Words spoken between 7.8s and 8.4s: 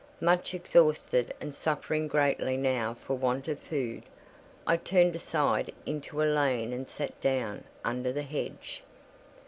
under the